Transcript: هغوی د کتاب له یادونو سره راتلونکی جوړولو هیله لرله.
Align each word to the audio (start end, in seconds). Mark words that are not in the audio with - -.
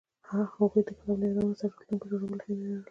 هغوی 0.29 0.69
د 0.83 0.87
کتاب 0.87 1.15
له 1.19 1.25
یادونو 1.27 1.57
سره 1.59 1.69
راتلونکی 1.71 2.05
جوړولو 2.11 2.43
هیله 2.45 2.61
لرله. 2.63 2.79